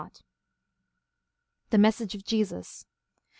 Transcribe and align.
The 1.69 1.77
message 1.77 2.15
of 2.15 2.25
Jesus. 2.25 2.87